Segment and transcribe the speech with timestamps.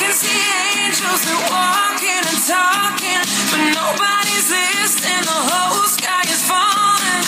[0.00, 0.40] can see
[0.80, 3.20] angels that walking and talking,
[3.52, 5.24] but nobody's listening.
[5.28, 7.24] The whole sky is falling.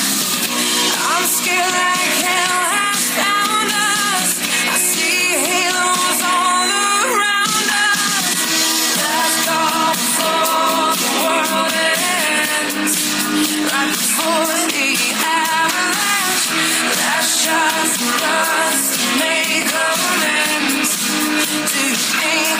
[1.05, 4.41] I'm scared like hell has found us.
[4.73, 6.69] I see halos all
[7.12, 8.41] around us.
[9.05, 9.36] Let's
[10.01, 12.97] before the world ends.
[13.69, 14.89] Right before the
[15.20, 16.47] avalanche.
[17.05, 20.91] last chance for us to make amends.
[21.53, 22.52] Do you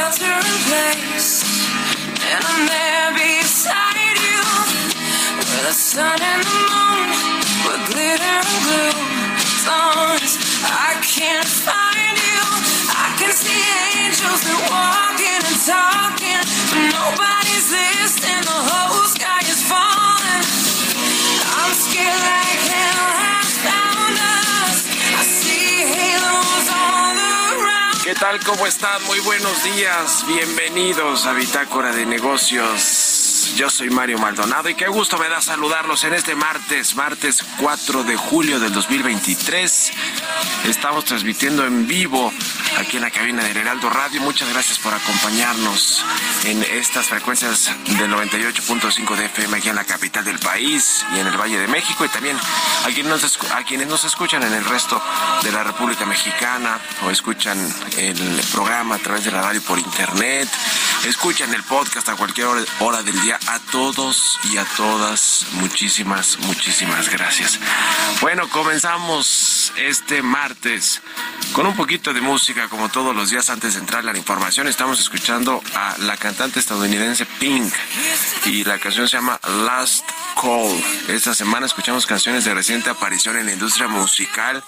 [0.00, 1.44] shelter in place,
[2.32, 4.40] and I'm there beside you.
[5.36, 7.08] Where the sun and the moon
[7.64, 8.96] were glitter and glue.
[9.44, 10.32] As long as
[10.64, 12.42] I can't find you,
[13.04, 13.60] I can see
[14.00, 17.39] angels that walking and talking, but nobody's
[28.14, 28.40] tal?
[28.44, 29.02] ¿Cómo están?
[29.04, 30.24] Muy buenos días.
[30.26, 32.99] Bienvenidos a Bitácora de Negocios.
[33.60, 38.04] Yo soy Mario Maldonado y qué gusto me da saludarlos en este martes, martes 4
[38.04, 39.92] de julio del 2023.
[40.64, 42.32] Estamos transmitiendo en vivo
[42.78, 44.22] aquí en la cabina del Heraldo Radio.
[44.22, 46.02] Muchas gracias por acompañarnos
[46.44, 51.26] en estas frecuencias del 98.5 de FM aquí en la capital del país y en
[51.26, 54.64] el Valle de México y también a quienes nos, a quienes nos escuchan en el
[54.64, 55.02] resto
[55.42, 57.58] de la República Mexicana o escuchan
[57.98, 60.48] el programa a través de la radio por internet,
[61.06, 62.46] escuchan el podcast a cualquier
[62.80, 63.38] hora, del día.
[63.46, 67.58] A todos y a todas, muchísimas, muchísimas gracias.
[68.20, 71.00] Bueno, comenzamos este martes
[71.52, 74.68] con un poquito de música como todos los días antes de entrar a la información.
[74.68, 77.72] Estamos escuchando a la cantante estadounidense Pink
[78.46, 80.08] y la canción se llama Last
[80.40, 80.82] Call.
[81.08, 84.62] Esta semana escuchamos canciones de reciente aparición en la industria musical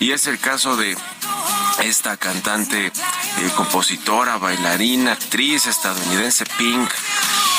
[0.00, 0.96] y es el caso de
[1.82, 2.92] esta cantante, eh,
[3.54, 6.90] compositora, bailarina, actriz estadounidense Pink.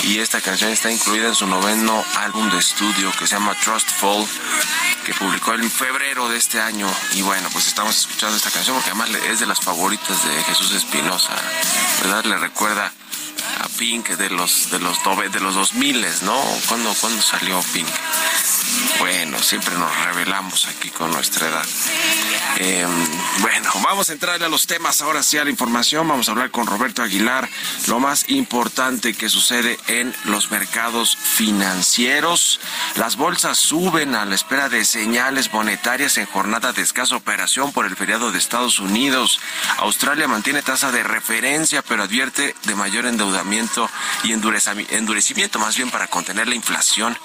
[0.04, 4.28] Y esta canción está incluida en su noveno álbum de estudio que se llama Trustful,
[5.06, 6.88] que publicó en febrero de este año.
[7.14, 10.74] Y bueno, pues estamos escuchando esta canción porque además es de las favoritas de Jesús
[10.74, 11.36] Espinosa,
[12.02, 12.26] ¿verdad?
[12.26, 12.92] Le recuerda
[13.60, 14.98] a Pink de los de los
[15.32, 16.42] de los 2000, ¿no?
[16.68, 17.88] ¿Cuándo, ¿Cuándo salió Pink?
[19.00, 21.66] Bueno, siempre nos revelamos aquí con nuestra edad.
[22.58, 22.86] Eh,
[23.42, 26.08] bueno, vamos a entrar a los temas, ahora sí a la información.
[26.08, 27.50] Vamos a hablar con Roberto Aguilar,
[27.88, 32.60] lo más importante que sucede en los mercados financieros.
[32.98, 37.86] Las bolsas suben a la espera de señales monetarias en jornada de escasa operación por
[37.86, 39.40] el feriado de Estados Unidos.
[39.78, 43.90] Australia mantiene tasa de referencia, pero advierte de mayor endeudamiento
[44.24, 47.18] y endurecimiento, más bien para contener la inflación.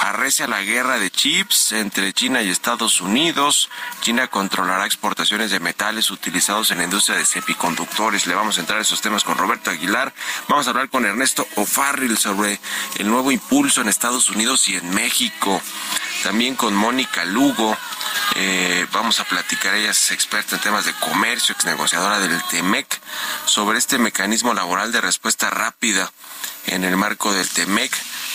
[0.00, 3.68] Arrecia la guerra de chips entre China y Estados Unidos.
[4.00, 4.28] China
[4.70, 8.28] controlará exportaciones de metales utilizados en la industria de semiconductores.
[8.28, 10.14] Le vamos a entrar a esos temas con Roberto Aguilar.
[10.46, 12.60] Vamos a hablar con Ernesto O'Farrill sobre
[12.98, 15.60] el nuevo impulso en Estados Unidos y en México.
[16.22, 17.76] También con Mónica Lugo.
[18.36, 22.86] Eh, vamos a platicar, ella es experta en temas de comercio, ex negociadora del TEMEC,
[23.46, 26.12] sobre este mecanismo laboral de respuesta rápida
[26.66, 27.90] en el marco del TEMEC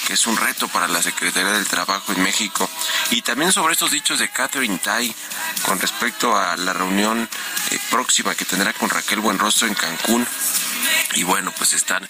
[0.06, 2.69] que es un reto para la Secretaría del Trabajo en México.
[3.12, 5.13] Y también sobre estos dichos de Catherine Tai
[5.66, 7.28] con respecto a la reunión
[7.72, 10.28] eh, próxima que tendrá con Raquel Buenrostro en Cancún.
[11.16, 12.07] Y bueno, pues están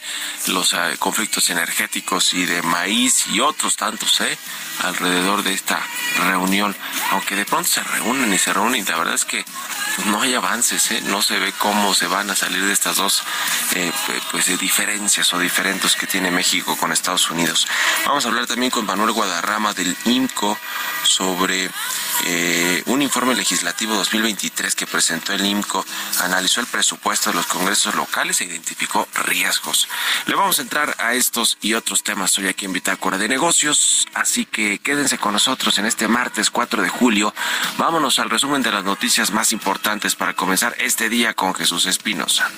[0.48, 4.38] los eh, conflictos energéticos y de maíz y otros tantos, ¿eh?
[4.84, 5.82] Alrededor de esta
[6.18, 6.76] reunión.
[7.12, 9.46] Aunque de pronto se reúnen y se reúnen, la verdad es que
[9.96, 11.02] pues, no hay avances, ¿eh?
[11.06, 13.24] No se ve cómo se van a salir de estas dos,
[13.76, 13.92] eh,
[14.32, 17.68] pues, de diferencias o diferentes que tiene México con Estados Unidos.
[18.06, 20.58] Vamos a hablar también con Manuel Guadarrama del IMCO
[21.04, 21.70] sobre
[22.26, 25.86] eh, un informe legislativo 2023 que presentó el IMCO
[26.22, 29.88] analizó el presupuesto de los congresos locales e identificó riesgos.
[30.26, 34.08] Le vamos a entrar a estos y otros temas hoy aquí en Bitácora de Negocios,
[34.14, 37.34] así que quédense con nosotros en este martes 4 de julio.
[37.78, 39.85] Vámonos al resumen de las noticias más importantes
[40.18, 42.50] para comenzar este día con Jesús Espinosa.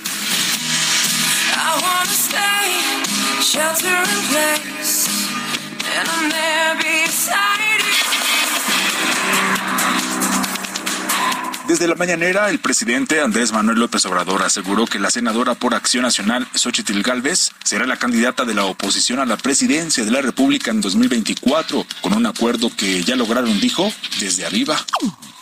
[11.67, 16.03] Desde la mañanera, el presidente Andrés Manuel López Obrador aseguró que la senadora por Acción
[16.03, 20.71] Nacional, Xochitl Gálvez, será la candidata de la oposición a la presidencia de la República
[20.71, 23.91] en 2024, con un acuerdo que ya lograron, dijo,
[24.21, 24.77] desde arriba.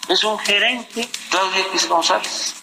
[0.07, 2.55] Es un gerente, Claudia X González,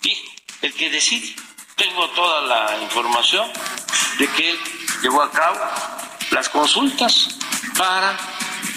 [0.63, 1.35] el que decide.
[1.77, 3.51] Tengo toda la información
[4.19, 4.59] de que él
[5.03, 5.59] llevó a cabo
[6.31, 7.29] las consultas
[7.77, 8.17] para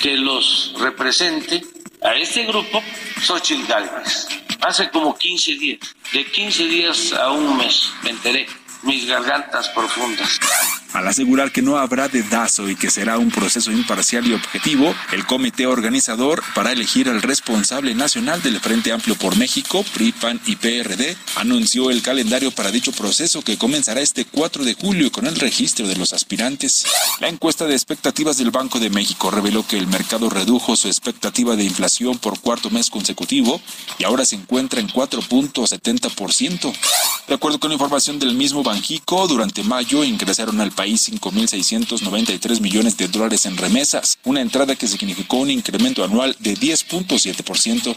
[0.02, 1.64] que los represente
[2.02, 2.82] a este grupo
[3.22, 4.28] Xochitl Gálvez
[4.62, 5.80] hace como 15 días,
[6.12, 8.48] de 15 días a un mes me enteré,
[8.82, 10.40] mis gargantas profundas.
[10.96, 15.26] Al asegurar que no habrá dedazo y que será un proceso imparcial y objetivo, el
[15.26, 20.56] comité organizador para elegir al responsable nacional del Frente Amplio por México, PRI, PAN y
[20.56, 25.36] PRD, anunció el calendario para dicho proceso que comenzará este 4 de julio con el
[25.36, 26.86] registro de los aspirantes.
[27.20, 31.58] La encuesta de expectativas del Banco de México reveló que el mercado redujo su expectativa
[31.58, 33.60] de inflación por cuarto mes consecutivo
[34.00, 36.74] y ahora se encuentra en 4.70%.
[37.28, 42.96] De acuerdo con información del mismo Banjico, durante mayo ingresaron al país país 5.693 millones
[42.96, 47.96] de dólares en remesas, una entrada que significó un incremento anual de 10.7%.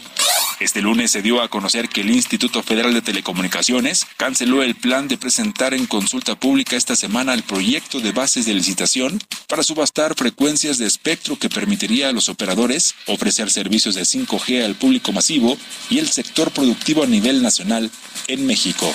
[0.59, 5.07] Este lunes se dio a conocer que el Instituto Federal de Telecomunicaciones canceló el plan
[5.07, 10.15] de presentar en consulta pública esta semana el proyecto de bases de licitación para subastar
[10.15, 15.59] frecuencias de espectro que permitiría a los operadores ofrecer servicios de 5G al público masivo
[15.91, 17.91] y el sector productivo a nivel nacional
[18.27, 18.91] en México.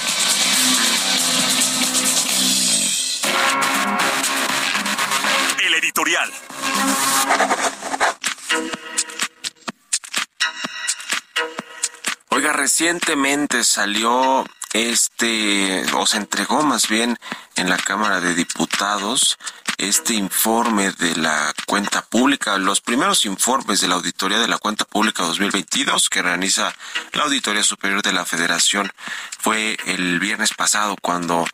[12.28, 14.44] Oiga, recientemente salió
[14.75, 17.16] este, o se entregó más bien
[17.56, 19.38] en la Cámara de Diputados
[19.78, 24.84] este informe de la cuenta pública, los primeros informes de la Auditoría de la Cuenta
[24.84, 26.75] Pública 2022 que realiza
[27.12, 28.92] la Auditoría Superior de la Federación.
[29.38, 31.46] Fue el viernes pasado cuando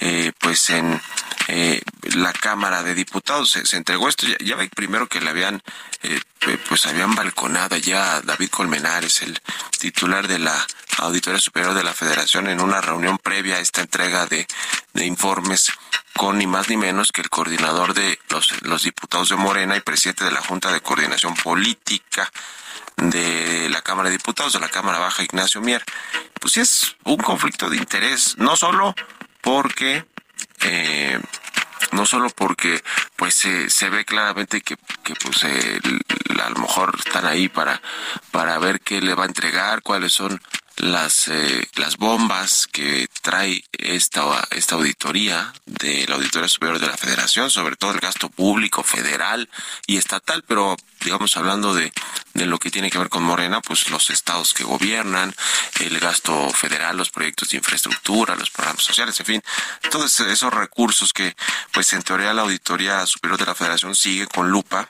[0.00, 1.00] eh, pues en
[1.48, 1.80] eh,
[2.14, 4.26] la Cámara de Diputados se, entregó esto.
[4.40, 5.62] Ya, ve primero que le habían,
[6.02, 6.20] eh,
[6.68, 9.40] pues habían balconado ya David Colmenares, el
[9.78, 10.66] titular de la
[10.98, 14.46] Auditoría Superior de la Federación, en una reunión previa a esta entrega de,
[14.92, 15.72] de informes
[16.14, 19.80] con ni más ni menos que el coordinador de los, los diputados de Morena y
[19.80, 22.30] presidente de la Junta de Coordinación Política
[22.96, 25.84] de la Cámara de Diputados, de la Cámara Baja, Ignacio Mier.
[26.40, 28.94] Pues sí es un conflicto de interés, no solo
[29.40, 30.04] porque
[30.62, 31.20] eh,
[31.92, 32.82] no solo porque
[33.16, 37.80] pues se ve claramente que, que pues a lo mejor están ahí para
[38.30, 40.40] para ver qué le va a entregar cuáles son
[40.78, 46.96] las, eh, las bombas que trae esta, esta auditoría de la Auditoría Superior de la
[46.96, 49.48] Federación, sobre todo el gasto público federal
[49.86, 51.92] y estatal, pero digamos hablando de,
[52.34, 55.34] de lo que tiene que ver con Morena, pues los estados que gobiernan,
[55.80, 59.42] el gasto federal, los proyectos de infraestructura, los programas sociales, en fin,
[59.90, 61.34] todos esos recursos que
[61.72, 64.88] pues en teoría la Auditoría Superior de la Federación sigue con lupa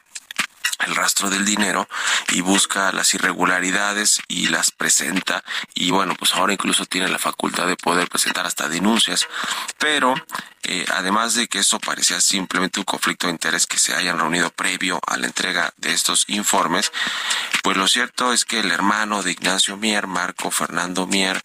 [0.87, 1.89] el rastro del dinero
[2.29, 5.45] y busca las irregularidades y las presenta.
[5.75, 9.27] Y bueno pues ahora incluso tiene la facultad de poder presentar hasta denuncias.
[9.79, 10.15] Pero
[10.65, 14.51] eh, además de que eso parecía simplemente un conflicto de interés que se hayan reunido
[14.51, 16.93] previo a la entrega de estos informes
[17.63, 21.43] pues lo cierto es que el hermano de Ignacio Mier Marco Fernando Mier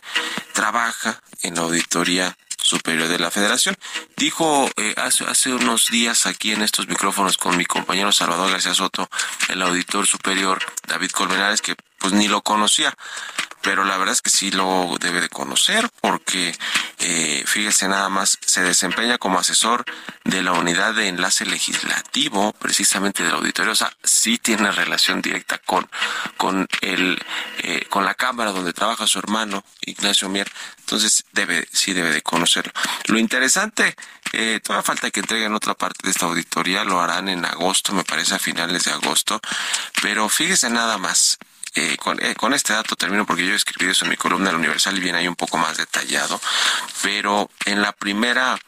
[0.53, 3.77] trabaja en la auditoría Superior de la Federación.
[4.17, 8.73] Dijo eh, hace, hace unos días aquí en estos micrófonos con mi compañero Salvador García
[8.73, 9.07] Soto,
[9.49, 12.95] el auditor superior David Colmenares, que pues ni lo conocía
[13.63, 16.53] pero la verdad es que sí lo debe de conocer porque
[17.05, 19.83] eh, fíjese nada más se desempeña como asesor
[20.23, 23.73] de la unidad de enlace legislativo precisamente del auditorio.
[23.73, 25.89] O sea sí tiene relación directa con
[26.37, 27.21] con el
[27.57, 30.49] eh, con la cámara donde trabaja su hermano Ignacio Mier.
[30.79, 32.71] Entonces debe sí debe de conocerlo.
[33.07, 33.95] Lo interesante
[34.31, 36.85] eh, falta que entreguen otra parte de esta auditoría.
[36.85, 39.41] Lo harán en agosto me parece a finales de agosto.
[40.01, 41.37] Pero fíjese nada más
[41.75, 44.57] eh, eh, con, este dato termino porque yo he escrito eso en mi columna del
[44.59, 46.39] Universal y viene ahí un poco más detallado,
[47.01, 48.59] pero en la primera,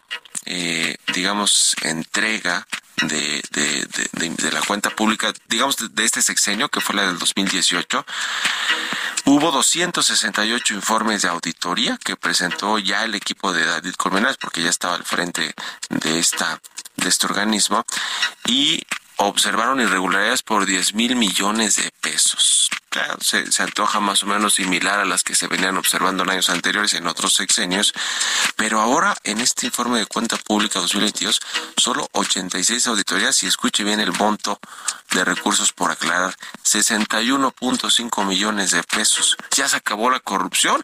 [0.46, 2.66] eh, digamos, entrega
[3.04, 7.20] de, de, de, de, la cuenta pública, digamos, de, este sexenio, que fue la del
[7.20, 8.06] 2018,
[9.26, 14.70] hubo 268 informes de auditoría que presentó ya el equipo de David Colmenares, porque ya
[14.70, 15.54] estaba al frente
[15.90, 16.60] de esta
[16.96, 17.86] de este organismo
[18.48, 18.82] y
[19.18, 22.70] observaron irregularidades por 10 mil millones de pesos.
[23.20, 26.94] Se, antoja más o menos similar a las que se venían observando en años anteriores
[26.94, 27.94] en otros sexenios,
[28.56, 31.40] pero ahora en este informe de cuenta pública 2022
[31.78, 34.60] solo 86 auditorías y escuche bien el monto
[35.12, 39.38] de recursos por aclarar, 61.5 millones de pesos.
[39.56, 40.84] ¿Ya se acabó la corrupción?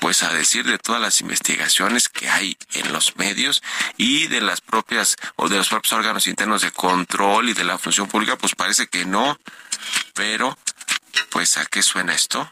[0.00, 3.62] pues a decir de todas las investigaciones que hay en los medios
[3.96, 7.78] y de las propias o de los propios órganos internos de control y de la
[7.78, 9.38] función pública, pues parece que no,
[10.12, 10.58] pero
[11.30, 12.50] pues a qué suena esto?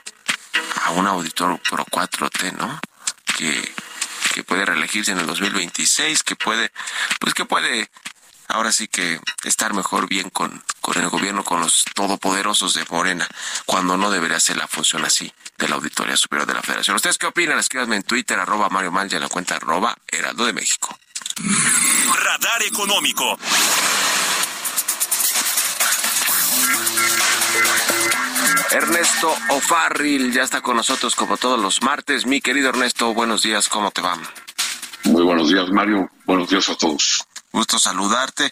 [0.84, 2.80] A un auditor pro 4T, ¿no?
[3.36, 3.74] Que,
[4.34, 6.72] que puede reelegirse en el 2026, que puede,
[7.20, 7.90] pues que puede
[8.48, 13.26] ahora sí que estar mejor bien con, con el gobierno, con los todopoderosos de Morena,
[13.66, 16.96] cuando no debería ser la función así de la Auditoría Superior de la Federación.
[16.96, 17.58] ¿Ustedes qué opinan?
[17.58, 20.98] Escríbanme en Twitter, arroba Mario Mal en la cuenta arroba Heraldo de México.
[22.22, 23.38] Radar Económico.
[28.72, 32.24] Ernesto O'Farrill ya está con nosotros como todos los martes.
[32.24, 34.16] Mi querido Ernesto, buenos días, ¿cómo te va?
[35.04, 36.10] Muy buenos días, Mario.
[36.24, 37.22] Buenos días a todos.
[37.52, 38.50] Gusto saludarte.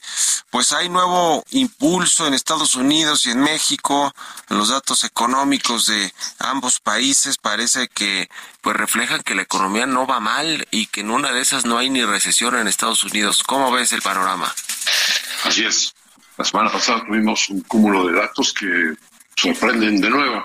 [0.51, 4.13] Pues hay nuevo impulso en Estados Unidos y en México.
[4.51, 8.29] Los datos económicos de ambos países parece que
[8.61, 11.79] pues reflejan que la economía no va mal y que en una de esas no
[11.79, 13.43] hay ni recesión en Estados Unidos.
[13.43, 14.55] ¿Cómo ves el panorama?
[15.45, 15.95] Así es.
[16.37, 18.67] La semana pasada tuvimos un cúmulo de datos que
[19.41, 20.45] sorprenden de nuevo.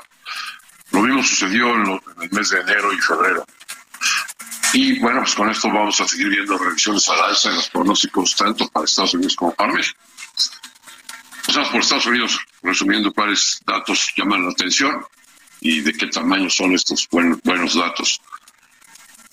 [0.92, 3.46] Lo mismo sucedió en, en el mes de enero y febrero.
[4.74, 8.36] Y bueno, pues con esto vamos a seguir viendo revisiones al alza en los pronósticos
[8.36, 10.00] tanto para Estados Unidos como para México.
[11.42, 15.06] Empezamos por Estados Unidos, resumiendo cuáles datos llaman la atención
[15.62, 18.22] y de qué tamaño son estos buenos, buenos datos.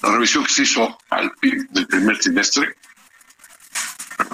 [0.02, 2.76] La revisión que se hizo al PIB del primer trimestre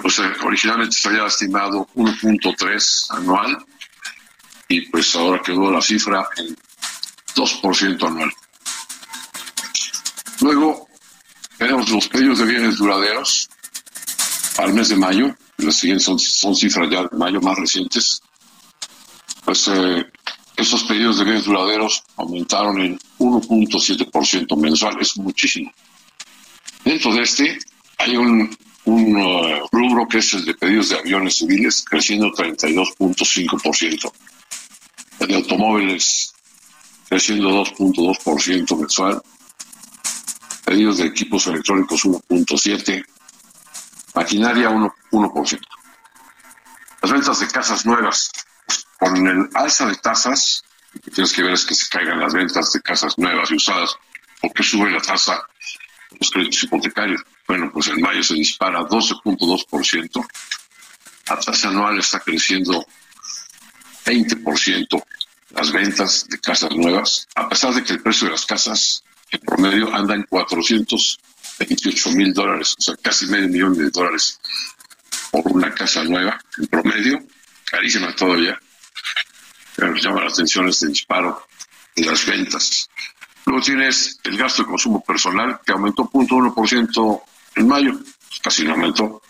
[0.01, 3.65] pues eh, originalmente se había estimado 1.3 anual
[4.69, 6.55] y pues ahora quedó la cifra en
[7.35, 8.31] 2% anual.
[10.41, 10.87] Luego
[11.57, 13.49] tenemos los pedidos de bienes duraderos
[14.59, 18.21] al mes de mayo, las siguientes son, cifras ya de mayo más recientes,
[19.43, 20.05] pues eh,
[20.55, 25.71] esos pedidos de bienes duraderos aumentaron en 1.7% mensual, es muchísimo.
[26.83, 27.57] Dentro de este
[27.97, 34.11] hay un, uh, rubro que es el de pedidos de aviones civiles, creciendo 32.5%.
[35.19, 36.33] De automóviles
[37.07, 39.21] creciendo 2.2% mensual.
[40.65, 43.05] Pedidos de equipos electrónicos 1.7%.
[44.15, 45.59] Maquinaria 1%.
[47.01, 48.31] Las ventas de casas nuevas,
[48.65, 52.19] pues, con el alza de tasas, lo que tienes que ver es que se caigan
[52.19, 53.95] las ventas de casas nuevas y usadas,
[54.41, 55.41] porque sube la tasa
[56.11, 57.21] de los créditos hipotecarios.
[57.47, 60.27] Bueno, pues en mayo se dispara 12.2%.
[61.27, 62.85] La tasa anual está creciendo
[64.09, 65.03] 20%
[65.51, 69.39] las ventas de casas nuevas, a pesar de que el precio de las casas en
[69.39, 74.39] promedio anda en 428 mil dólares, o sea, casi medio millón de dólares
[75.31, 77.19] por una casa nueva en promedio,
[77.69, 78.59] carísima todavía.
[79.75, 81.45] Pero llama la atención este disparo
[81.95, 82.89] de las ventas.
[83.45, 87.21] Luego tienes el gasto de consumo personal que aumentó 0.1%
[87.55, 89.21] en mayo, pues casi no aumentó.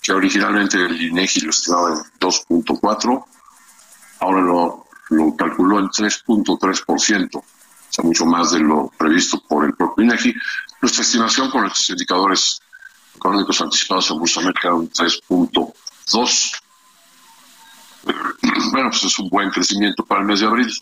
[0.02, 3.24] que originalmente el INEGI lo estimaba en 2.4,
[4.20, 7.42] ahora lo, lo calculó en 3.3%, o
[8.02, 10.34] mucho más de lo previsto por el propio INEGI.
[10.80, 12.60] Nuestra estimación con estos indicadores
[13.14, 15.72] económicos anticipados en Bolsa América un 3.2
[16.12, 16.52] Dos,
[18.72, 20.72] bueno, pues es un buen crecimiento para el mes de abril.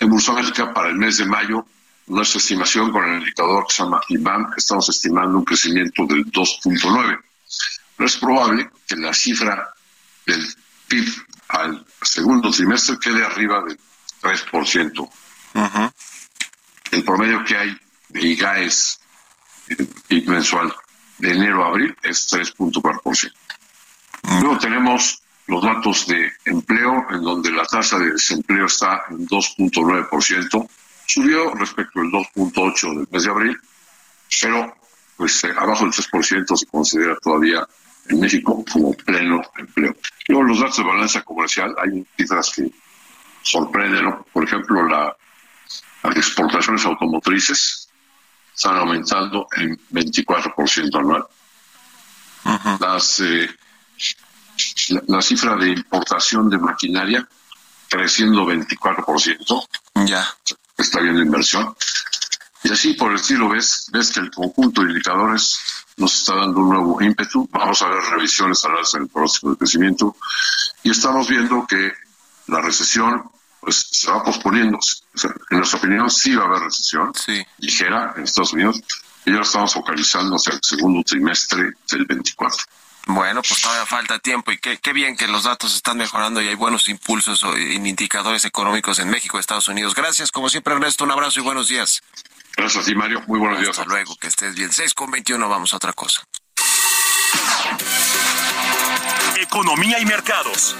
[0.00, 0.34] En Bursa
[0.74, 1.64] para el mes de mayo,
[2.06, 7.18] nuestra estimación con el indicador que se llama IBAN, estamos estimando un crecimiento del 2.9.
[7.96, 9.74] Pero es probable que la cifra
[10.26, 10.46] del
[10.88, 11.08] PIB
[11.48, 13.78] al segundo trimestre quede arriba del
[14.22, 15.10] 3%.
[16.90, 17.76] El promedio que hay
[18.08, 19.00] de IGAES,
[20.08, 20.74] PIB mensual
[21.18, 23.32] de enero a abril, es 3.4%.
[24.40, 30.68] Luego tenemos los datos de empleo, en donde la tasa de desempleo está en 2.9%,
[31.06, 33.58] subió respecto al 2.8% del mes de abril,
[34.42, 34.76] pero
[35.16, 37.66] pues eh, abajo del 3% se considera todavía
[38.08, 39.96] en México como pleno empleo.
[40.28, 42.70] Luego los datos de balanza comercial, hay cifras que
[43.42, 45.16] sorprenden, por ejemplo, la,
[46.02, 47.88] las exportaciones automotrices
[48.54, 51.24] están aumentando en 24% anual.
[52.80, 53.48] Las eh,
[55.06, 57.28] la, cifra de importación de maquinaria
[57.88, 59.68] creciendo 24%.
[60.06, 60.26] Ya.
[60.76, 61.74] Está bien la inversión.
[62.62, 65.58] Y así por el estilo ves, ves que el conjunto de indicadores
[65.96, 67.48] nos está dando un nuevo ímpetu.
[67.50, 70.16] Vamos a ver revisiones al alza en el próximo de crecimiento.
[70.82, 71.92] Y estamos viendo que
[72.46, 74.78] la recesión pues se va posponiendo.
[75.50, 77.12] en nuestra opinión sí va a haber recesión
[77.58, 78.80] ligera en Estados Unidos.
[79.24, 82.64] Y ya estamos focalizando hacia el segundo trimestre del 24.
[83.08, 86.54] Bueno, pues todavía falta tiempo y qué, bien que los datos están mejorando y hay
[86.54, 89.94] buenos impulsos en indicadores económicos en México, Estados Unidos.
[89.94, 92.02] Gracias, como siempre, Ernesto, un abrazo y buenos días.
[92.54, 93.22] Gracias a ti, Mario.
[93.26, 93.78] Muy buenos días.
[93.78, 94.70] Hasta luego, que estés bien.
[94.70, 96.22] 6 con 21, vamos a otra cosa.
[99.40, 100.76] Economía y mercados.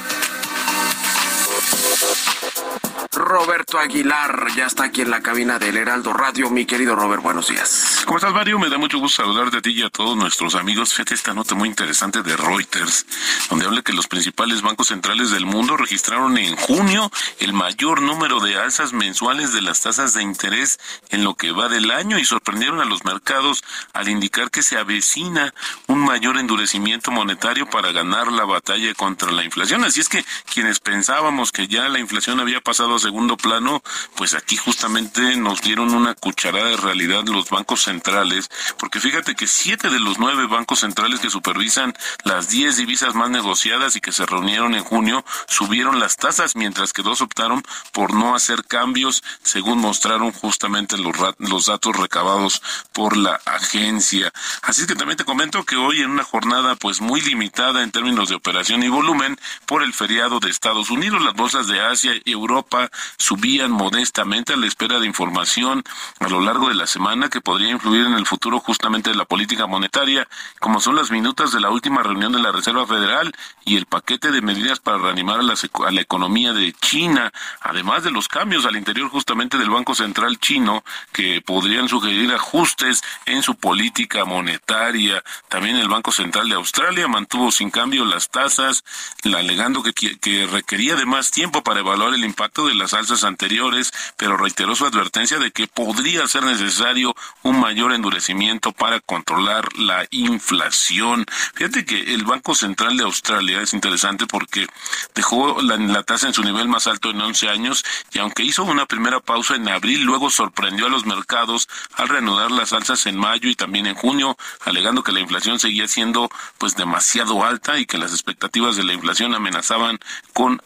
[3.12, 6.50] Roberto Aguilar ya está aquí en la cabina del Heraldo Radio.
[6.50, 8.02] Mi querido Robert, buenos días.
[8.04, 8.58] ¿Cómo estás, Mario?
[8.58, 10.92] Me da mucho gusto saludarte a ti y a todos nuestros amigos.
[10.92, 13.06] Fíjate esta nota muy interesante de Reuters,
[13.50, 18.40] donde habla que los principales bancos centrales del mundo registraron en junio el mayor número
[18.40, 20.78] de alzas mensuales de las tasas de interés
[21.10, 24.78] en lo que va del año y sorprendieron a los mercados al indicar que se
[24.78, 25.52] avecina
[25.86, 29.84] un mayor endurecimiento monetario para ganar la batalla contra la inflación.
[29.84, 33.82] Así es que quienes pensábamos que ya la inflación había pasado a segundo plano,
[34.16, 39.46] pues aquí justamente nos dieron una cucharada de realidad los bancos centrales, porque fíjate que
[39.46, 44.12] siete de los nueve bancos centrales que supervisan las diez divisas más negociadas y que
[44.12, 49.22] se reunieron en junio subieron las tasas, mientras que dos optaron por no hacer cambios,
[49.42, 54.32] según mostraron justamente los, los datos recabados por la agencia.
[54.62, 58.28] Así que también te comento que hoy en una jornada pues muy limitada en términos
[58.28, 62.32] de operación y volumen por el feriado de Estados Unidos, las bolsas de Asia y
[62.32, 65.82] Europa subían modestamente a la espera de información
[66.18, 69.24] a lo largo de la semana que podría influir en el futuro justamente de la
[69.24, 73.32] política monetaria, como son las minutas de la última reunión de la Reserva Federal
[73.64, 78.02] y el paquete de medidas para reanimar a la, a la economía de China, además
[78.02, 83.42] de los cambios al interior justamente del Banco Central chino que podrían sugerir ajustes en
[83.42, 85.22] su política monetaria.
[85.48, 88.84] También el Banco Central de Australia mantuvo sin cambio las tasas,
[89.24, 94.36] alegando que, que requería de tiempo para evaluar el impacto de las alzas anteriores, pero
[94.36, 101.26] reiteró su advertencia de que podría ser necesario un mayor endurecimiento para controlar la inflación.
[101.54, 104.66] Fíjate que el Banco Central de Australia es interesante porque
[105.14, 108.86] dejó la, tasa en su nivel más alto en 11 años y aunque hizo una
[108.86, 113.48] primera pausa en abril, luego sorprendió a los mercados al reanudar las alzas en mayo
[113.48, 117.98] y también en junio, alegando que la inflación seguía siendo pues demasiado alta y que
[117.98, 119.98] las expectativas de la inflación amenazaban
[120.32, 120.62] con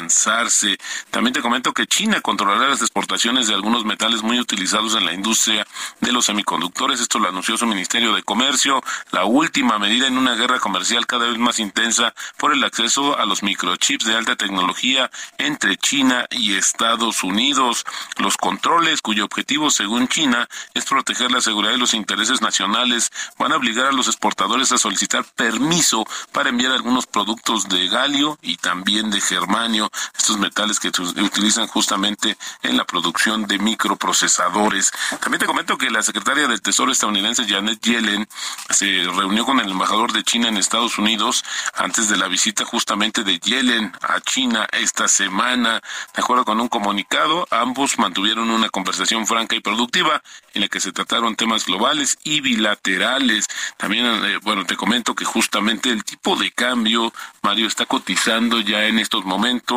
[0.00, 0.78] afianzarse.
[1.10, 5.12] También te comento que China controlará las exportaciones de algunos metales muy utilizados en la
[5.12, 5.66] industria
[6.00, 7.00] de los semiconductores.
[7.00, 8.82] Esto lo anunció su Ministerio de Comercio,
[9.12, 13.26] la última medida en una guerra comercial cada vez más intensa por el acceso a
[13.26, 17.84] los microchips de alta tecnología entre China y Estados Unidos.
[18.16, 23.52] Los controles, cuyo objetivo, según China, es proteger la seguridad de los intereses nacionales, van
[23.52, 28.56] a obligar a los exportadores a solicitar permiso para enviar algunos productos de galio y
[28.56, 34.90] también de germanio, estos metales que se utilizan justamente en la producción de microprocesadores.
[35.20, 38.28] También te comento que la secretaria del Tesoro estadounidense Janet Yellen
[38.70, 43.24] se reunió con el embajador de China en Estados Unidos antes de la visita justamente
[43.24, 45.80] de Yellen a China esta semana.
[46.14, 50.22] De acuerdo con un comunicado, ambos mantuvieron una conversación franca y productiva
[50.54, 53.46] en la que se trataron temas globales y bilaterales.
[53.76, 58.86] También, eh, bueno, te comento que justamente el tipo de cambio, Mario, está cotizando ya
[58.86, 59.69] en estos momentos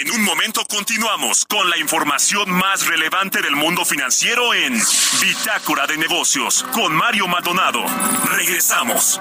[0.05, 4.81] En un momento continuamos con la información más relevante del mundo financiero en
[5.21, 7.85] Bitácora de Negocios con Mario Maldonado.
[8.31, 9.21] Regresamos.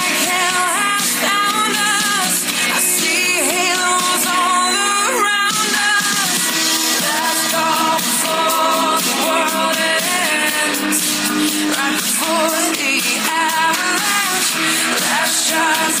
[15.51, 16.00] shines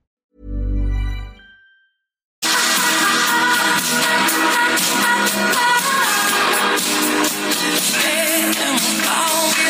[8.83, 9.63] I'll be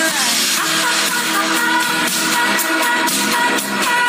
[3.87, 4.00] like.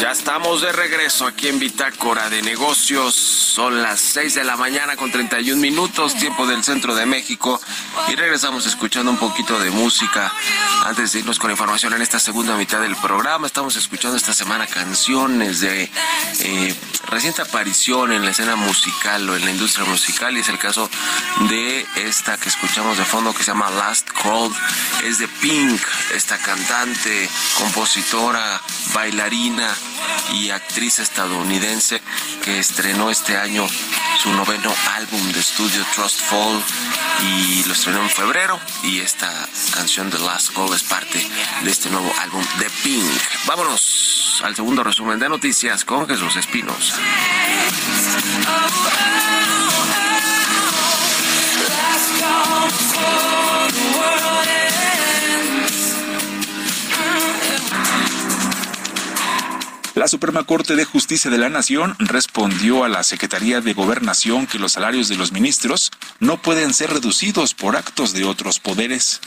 [0.00, 3.14] Ya estamos de regreso aquí en Bitácora de Negocios.
[3.14, 7.60] Son las 6 de la mañana con 31 minutos, tiempo del centro de México.
[8.08, 10.32] Y regresamos escuchando un poquito de música.
[10.84, 14.66] Antes de irnos con información en esta segunda mitad del programa, estamos escuchando esta semana
[14.66, 15.90] canciones de
[16.40, 16.74] eh,
[17.06, 20.36] reciente aparición en la escena musical o en la industria musical.
[20.36, 20.90] Y es el caso
[21.48, 24.50] de esta que escuchamos de fondo que se llama Last Call.
[25.04, 25.80] Es de Pink,
[26.14, 27.28] esta cantante,
[27.58, 28.60] compositora,
[28.94, 29.72] bailarina
[30.32, 32.00] y actriz estadounidense
[32.44, 33.66] que estrenó este año
[34.22, 36.62] su noveno álbum de estudio Trust Fall
[37.22, 39.30] y lo estrenó en febrero y esta
[39.74, 41.26] canción The Last Call es parte
[41.62, 43.20] de este nuevo álbum de Pink.
[43.46, 46.94] Vámonos al segundo resumen de noticias con Jesús Espinos.
[60.02, 64.58] La Suprema Corte de Justicia de la Nación respondió a la Secretaría de Gobernación que
[64.58, 69.20] los salarios de los ministros no pueden ser reducidos por actos de otros poderes.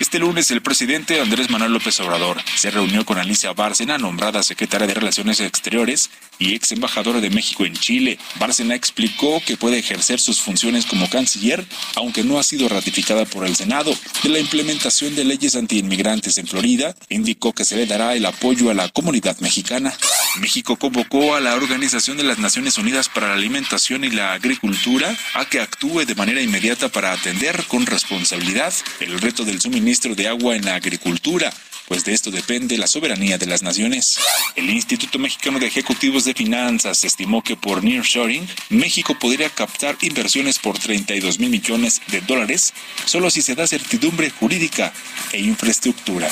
[0.00, 4.86] Este lunes el presidente Andrés Manuel López Obrador se reunió con Alicia Bárcena, nombrada secretaria
[4.86, 6.08] de Relaciones Exteriores
[6.38, 8.16] y ex embajadora de México en Chile.
[8.38, 13.44] Bárcena explicó que puede ejercer sus funciones como canciller, aunque no ha sido ratificada por
[13.44, 13.92] el Senado.
[14.22, 18.70] De la implementación de leyes antiinmigrantes en Florida, indicó que se le dará el apoyo
[18.70, 19.92] a la comunidad mexicana.
[20.40, 25.16] México convocó a la Organización de las Naciones Unidas para la Alimentación y la Agricultura
[25.34, 30.28] a que actúe de manera inmediata para atender con responsabilidad el reto del suministro de
[30.28, 31.50] agua en la agricultura
[31.86, 34.18] pues de esto depende la soberanía de las naciones.
[34.56, 40.58] El Instituto Mexicano de Ejecutivos de Finanzas estimó que por nearshoring, México podría captar inversiones
[40.58, 42.74] por 32 mil millones de dólares
[43.06, 44.92] solo si se da certidumbre jurídica
[45.32, 46.28] e infraestructura.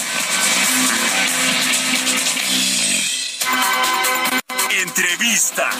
[4.82, 5.70] Entrevista.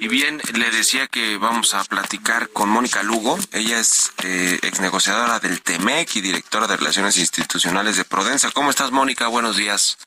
[0.00, 3.38] Y bien, le decía que vamos a platicar con Mónica Lugo.
[3.52, 8.50] Ella es eh, ex negociadora del TEMEC y directora de Relaciones Institucionales de Prodensa.
[8.52, 9.26] ¿Cómo estás, Mónica?
[9.26, 9.98] Buenos días.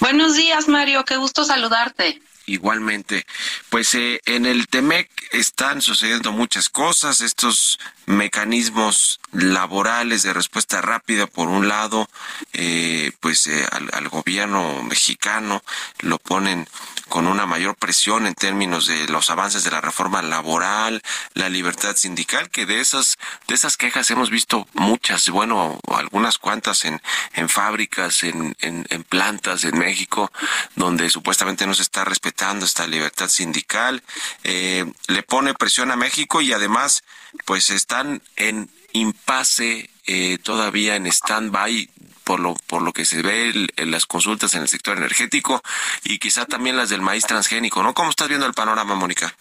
[0.00, 1.04] Buenos días, Mario.
[1.04, 2.22] Qué gusto saludarte.
[2.52, 3.24] Igualmente,
[3.70, 11.26] pues eh, en el TEMEC están sucediendo muchas cosas, estos mecanismos laborales de respuesta rápida,
[11.26, 12.10] por un lado,
[12.52, 15.62] eh, pues eh, al, al gobierno mexicano
[16.00, 16.68] lo ponen
[17.12, 21.02] con una mayor presión en términos de los avances de la reforma laboral,
[21.34, 26.86] la libertad sindical, que de esas, de esas quejas hemos visto muchas, bueno, algunas cuantas
[26.86, 27.02] en,
[27.34, 30.32] en fábricas, en, en, en plantas en México,
[30.74, 34.02] donde supuestamente no se está respetando esta libertad sindical,
[34.42, 37.04] eh, le pone presión a México y además,
[37.44, 41.90] pues están en impasse eh, todavía en stand-by
[42.24, 45.62] por lo, por lo que se ve en las consultas en el sector energético
[46.04, 47.94] y quizá también las del maíz transgénico, ¿no?
[47.94, 49.34] ¿Cómo estás viendo el panorama, Mónica?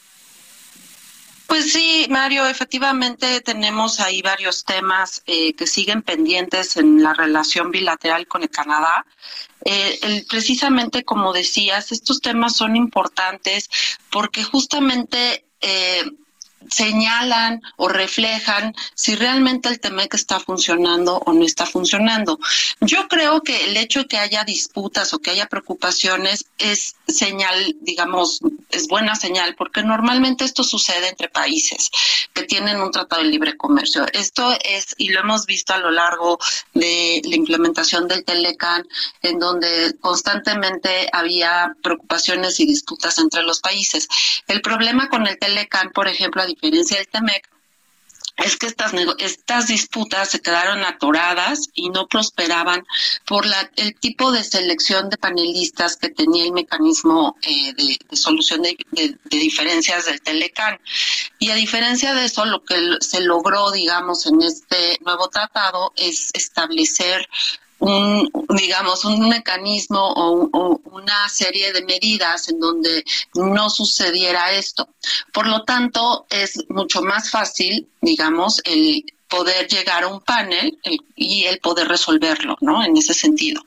[1.48, 7.72] Pues sí, Mario, efectivamente tenemos ahí varios temas eh, que siguen pendientes en la relación
[7.72, 9.06] bilateral con el Canadá.
[9.65, 13.70] Eh, el- precisamente como decías, estos temas son importantes
[14.10, 16.10] porque justamente eh,
[16.71, 22.39] señalan o reflejan si realmente el TEMEC está funcionando o no está funcionando.
[22.79, 27.75] Yo creo que el hecho de que haya disputas o que haya preocupaciones es señal,
[27.81, 31.91] digamos, es buena señal, porque normalmente esto sucede entre países
[32.34, 34.05] que tienen un tratado de libre comercio.
[34.13, 36.39] Esto es, y lo hemos visto a lo largo
[36.73, 38.88] de la implementación del Telecan,
[39.21, 44.07] en donde constantemente había preocupaciones y disputas entre los países.
[44.47, 47.50] El problema con el Telecan, por ejemplo, a diferencia del TEMEC,
[48.38, 52.84] es que estas, estas disputas se quedaron atoradas y no prosperaban
[53.26, 58.62] por la, el tipo de selección de panelistas que tenía el mecanismo eh, de, solución
[58.63, 60.80] de, de- de diferencias del Telecan.
[61.39, 66.30] Y a diferencia de eso, lo que se logró, digamos, en este nuevo tratado es
[66.34, 67.28] establecer
[67.82, 73.04] un, digamos, un mecanismo o, o, una serie de medidas en donde
[73.36, 74.88] no sucediera esto.
[75.34, 80.78] Por lo tanto, es mucho más fácil, digamos, el poder llegar a un panel
[81.15, 82.84] y el poder resolverlo, ¿no?
[82.84, 83.63] En ese sentido.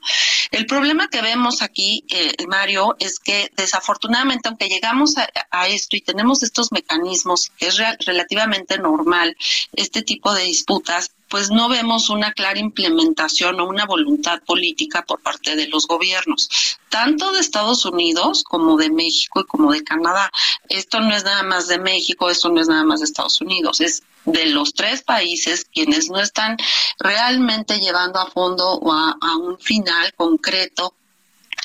[0.51, 6.01] El problema que vemos aquí, eh, Mario, es que desafortunadamente, aunque llegamos a, esto y
[6.01, 9.35] tenemos estos mecanismos, es relativamente normal
[9.73, 15.19] este tipo de disputas, pues no vemos una clara implementación o una voluntad política por
[15.21, 20.31] parte de los gobiernos, tanto de Estados Unidos como de México y como de Canadá.
[20.69, 23.81] Esto no es nada más de México, esto no es nada más de Estados Unidos,
[23.81, 26.57] es de los tres países quienes no están
[26.99, 30.93] realmente llevando a fondo o a, un final concreto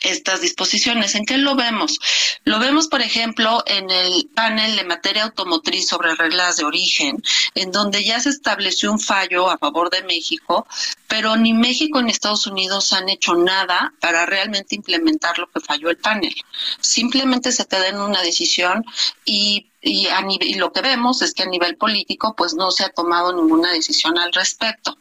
[0.03, 1.15] estas disposiciones.
[1.15, 1.99] ¿En qué lo vemos?
[2.45, 7.23] Lo vemos, por ejemplo, en el panel de materia automotriz sobre reglas de origen,
[7.55, 10.67] en donde ya se estableció un fallo a favor de México,
[11.07, 15.91] pero ni México ni Estados Unidos han hecho nada para realmente implementar lo que falló
[15.91, 16.35] el panel.
[16.81, 18.85] Simplemente se te den una decisión
[19.27, 22.85] y y, a y lo que vemos es que a nivel político pues no se
[22.85, 24.97] ha tomado ninguna decisión al respecto.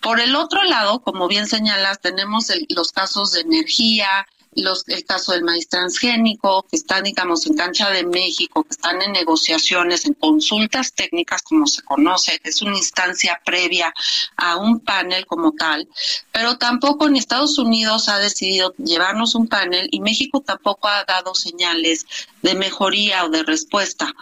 [0.00, 5.32] Por el otro lado, como bien señalas, tenemos los casos de energía, los, el caso
[5.32, 10.14] del maíz transgénico, que están, digamos, en cancha de México, que están en negociaciones, en
[10.14, 13.92] consultas técnicas, como se conoce, que es una instancia previa
[14.36, 15.88] a un panel como tal,
[16.32, 21.34] pero tampoco ni Estados Unidos ha decidido llevarnos un panel y México tampoco ha dado
[21.34, 22.06] señales
[22.42, 24.14] de mejoría o de respuesta,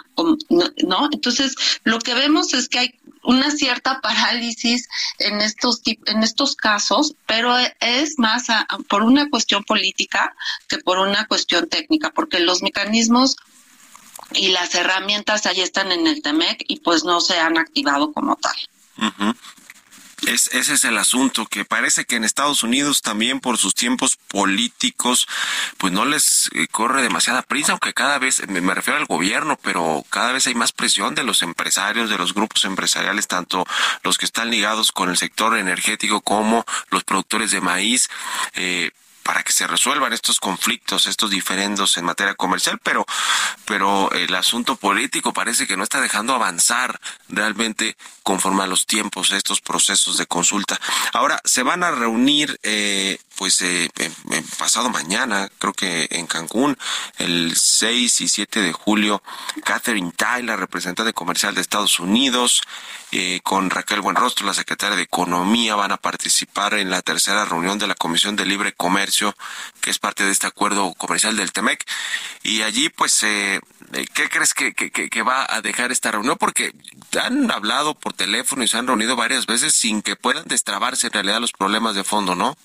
[0.49, 1.09] ¿no?
[1.13, 2.95] Entonces, lo que vemos es que hay
[3.25, 8.47] una cierta parálisis en estos en estos casos, pero es más
[8.89, 10.35] por una cuestión política
[10.69, 13.37] que por una cuestión técnica, porque los mecanismos
[14.33, 18.37] y las herramientas ahí están en el TEMEC y pues no se han activado como
[18.37, 18.57] tal.
[20.27, 24.17] Es, ese es el asunto, que parece que en Estados Unidos también por sus tiempos
[24.29, 25.29] políticos,
[25.79, 30.05] pues no les eh, corre demasiada prisa, aunque cada vez, me, refiero al gobierno, pero
[30.11, 33.65] cada vez hay más presión de los empresarios, de los grupos empresariales, tanto
[34.03, 38.09] los que están ligados con el sector energético como los productores de maíz.
[38.55, 38.91] Eh,
[39.25, 43.05] para que se resuelvan estos conflictos, estos diferendos en materia comercial, pero,
[43.65, 49.33] pero el asunto político parece que no está dejando avanzar realmente conforme a los tiempos
[49.33, 50.79] estos procesos de consulta.
[51.13, 53.91] Ahora se van a reunir, eh, pues eh,
[54.59, 56.77] pasado mañana, creo que en Cancún,
[57.19, 59.23] el 6 y 7 de julio,
[59.65, 62.63] Catherine Tyler, representante comercial de Estados Unidos,
[63.17, 67.79] eh, con Raquel Buenrostro, la secretaria de Economía, van a participar en la tercera reunión
[67.79, 69.37] de la Comisión de Libre Comercio,
[69.81, 71.85] que es parte de este acuerdo comercial del TEMEC.
[72.43, 73.61] Y allí, pues, eh,
[73.93, 76.37] eh, ¿qué crees que, que, que, va a dejar esta reunión?
[76.39, 76.73] Porque
[77.23, 81.13] han hablado por teléfono y se han reunido varias veces sin que puedan destrabarse en
[81.13, 82.57] realidad los problemas de fondo, ¿no?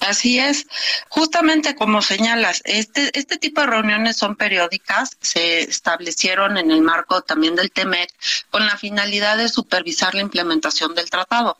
[0.00, 0.66] Así es,
[1.10, 7.20] justamente como señalas, este, este tipo de reuniones son periódicas, se establecieron en el marco
[7.20, 8.10] también del TEMEC
[8.48, 11.58] con la finalidad de supervisar la implementación del tratado.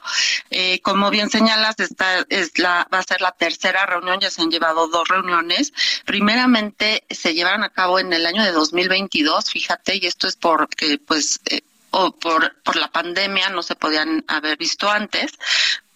[0.51, 4.41] Eh, como bien señalas, esta es la, va a ser la tercera reunión, ya se
[4.41, 5.75] han llevado dos reuniones.
[6.07, 10.99] Primeramente se llevaron a cabo en el año de 2022, fíjate, y esto es porque
[10.99, 15.33] pues eh, o por, por la pandemia no se podían haber visto antes,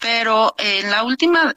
[0.05, 1.55] pero en la última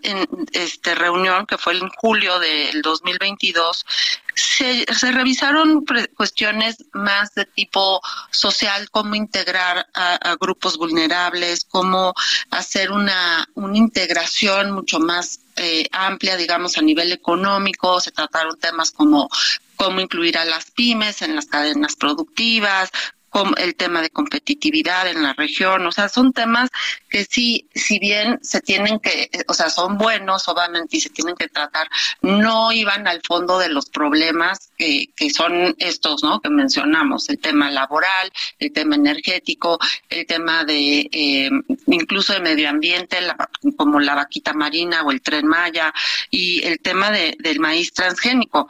[0.53, 3.85] este, reunión, que fue en julio del 2022,
[4.33, 5.83] se, se revisaron
[6.15, 7.99] cuestiones más de tipo
[8.31, 12.13] social, cómo integrar a, grupos vulnerables, cómo
[12.49, 17.99] hacer una, una integración mucho más eh, amplia, digamos, a nivel económico.
[17.99, 19.29] Se trataron temas como
[19.75, 22.91] cómo incluir a las pymes en las cadenas productivas,
[23.57, 26.69] el tema de competitividad en la región, o sea, son temas
[27.09, 31.35] que sí, si bien se tienen que, o sea, son buenos, obviamente, y se tienen
[31.35, 31.87] que tratar,
[32.21, 36.41] no iban al fondo de los problemas que, que son estos, ¿no?
[36.41, 41.49] Que mencionamos, el tema laboral, el tema energético, el tema de, eh,
[41.87, 43.17] incluso de medio ambiente,
[43.75, 45.93] como la vaquita marina o el tren Maya,
[46.29, 48.67] y el tema de, del maíz transgénico.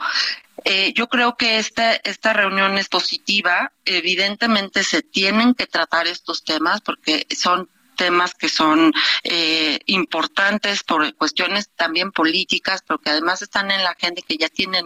[0.69, 3.71] Eh, yo creo que esta, esta reunión es positiva.
[3.85, 8.93] Evidentemente se tienen que tratar estos temas porque son temas que son
[9.23, 14.49] eh, importantes por cuestiones también políticas, pero que además están en la y que ya
[14.49, 14.85] tienen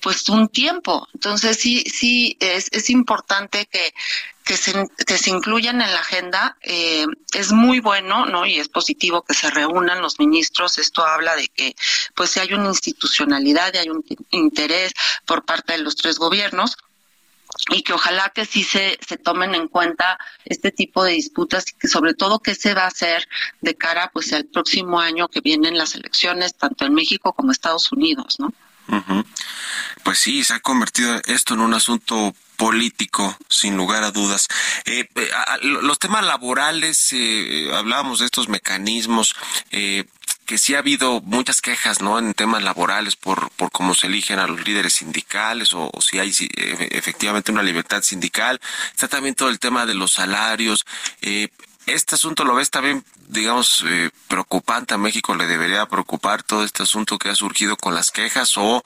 [0.00, 1.08] pues un tiempo.
[1.14, 3.94] Entonces sí, sí es, es importante que
[4.44, 4.72] que se,
[5.06, 8.44] que se incluyan en la agenda eh, es muy bueno, ¿no?
[8.44, 10.78] Y es positivo que se reúnan los ministros.
[10.78, 11.74] Esto habla de que,
[12.14, 14.92] pues, si hay una institucionalidad y hay un interés
[15.24, 16.76] por parte de los tres gobiernos.
[17.70, 21.78] y que ojalá que sí se, se tomen en cuenta este tipo de disputas y
[21.78, 23.28] que sobre todo qué se va a hacer
[23.60, 27.92] de cara pues al próximo año que vienen las elecciones tanto en México como Estados
[27.92, 28.52] Unidos, ¿no?
[30.02, 34.48] Pues sí, se ha convertido esto en un asunto político, sin lugar a dudas.
[34.84, 35.30] Eh, eh,
[35.62, 39.34] los temas laborales, eh, hablábamos de estos mecanismos,
[39.70, 40.04] eh,
[40.46, 42.18] que sí ha habido muchas quejas, ¿no?
[42.18, 46.32] En temas laborales por, por cómo se eligen a los líderes sindicales o, si hay
[46.90, 48.60] efectivamente una libertad sindical.
[48.92, 50.84] Está también todo el tema de los salarios.
[51.22, 51.48] Eh,
[51.86, 56.82] este asunto lo ves también, digamos, eh, preocupante a México, le debería preocupar todo este
[56.82, 58.82] asunto que ha surgido con las quejas o,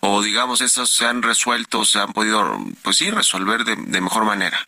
[0.00, 4.24] o digamos, esos se han resuelto, se han podido, pues sí, resolver de, de mejor
[4.24, 4.58] manera.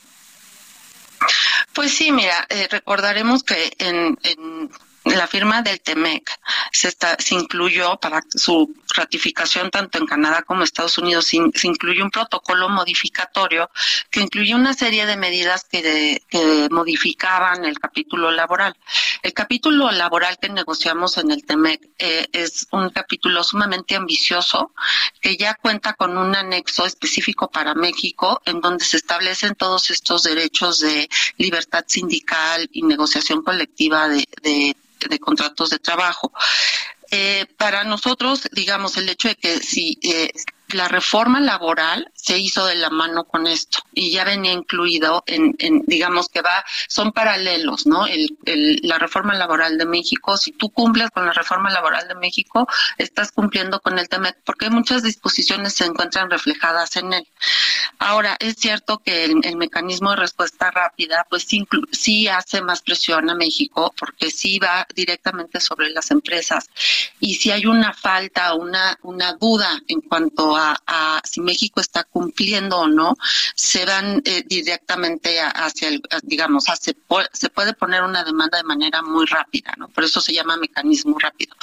[1.72, 4.70] Pues sí, mira, eh, recordaremos que en, en
[5.04, 6.30] la firma del TEMEC
[6.72, 12.02] se, se incluyó para su ratificación tanto en Canadá como Estados Unidos, se, se incluye
[12.02, 13.70] un protocolo modificatorio
[14.10, 18.76] que incluye una serie de medidas que, de, que modificaban el capítulo laboral.
[19.22, 24.72] El capítulo laboral que negociamos en el TEMEC eh, es un capítulo sumamente ambicioso
[25.20, 30.22] que ya cuenta con un anexo específico para México en donde se establecen todos estos
[30.22, 34.76] derechos de libertad sindical y negociación colectiva de, de
[35.08, 36.32] de contratos de trabajo.
[37.10, 40.32] Eh, para nosotros, digamos, el hecho de que si eh,
[40.74, 45.54] la reforma laboral se hizo de la mano con esto y ya venía incluido en,
[45.58, 48.06] en digamos que va, son paralelos, ¿no?
[48.06, 48.36] El,
[48.82, 52.66] la reforma laboral de México, si tú cumples con la reforma laboral de México,
[52.98, 57.28] estás cumpliendo con el TEMEC, porque muchas disposiciones se encuentran reflejadas en él.
[57.98, 62.82] Ahora, es cierto que el, el mecanismo de respuesta rápida, pues sí, sí hace más
[62.82, 66.68] presión a México, porque sí va directamente sobre las empresas.
[67.20, 72.04] Y si hay una falta, una, una duda en cuanto a, a si México está
[72.04, 73.16] cumpliendo o no,
[73.54, 76.96] se van eh, directamente hacia el, digamos, a, se,
[77.32, 79.88] se, puede poner una demanda de manera muy rápida, ¿no?
[79.88, 81.54] Por eso se llama mecanismo rápido.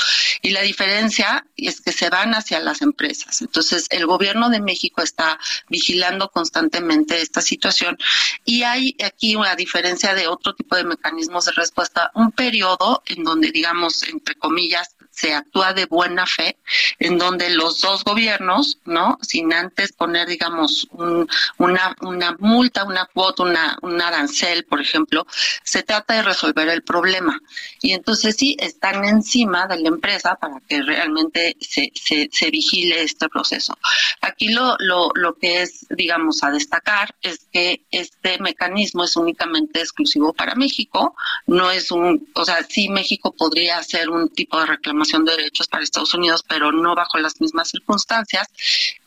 [0.41, 3.41] Y la diferencia es que se van hacia las empresas.
[3.41, 5.39] Entonces, el gobierno de México está
[5.69, 7.97] vigilando constantemente esta situación
[8.45, 13.23] y hay aquí una diferencia de otro tipo de mecanismos de respuesta, un periodo en
[13.23, 16.57] donde, digamos, entre comillas, se actúa de buena fe,
[16.97, 19.17] en donde los dos gobiernos, ¿no?
[19.21, 25.27] Sin antes poner, digamos, un, una, una multa, una cuota, una, un arancel, por ejemplo,
[25.63, 27.39] se trata de resolver el problema.
[27.81, 33.29] Y entonces sí, están encima de la empresa para que realmente se, se, vigile este
[33.29, 33.77] proceso.
[34.21, 39.79] Aquí lo, lo, lo que es, digamos, a destacar es que este mecanismo es únicamente
[39.79, 41.15] exclusivo para México,
[41.47, 45.67] no es un, o sea, sí México podría hacer un tipo de reclamación de derechos
[45.67, 48.47] para Estados Unidos, pero no bajo las mismas circunstancias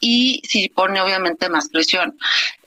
[0.01, 2.19] y sí pone obviamente más presión.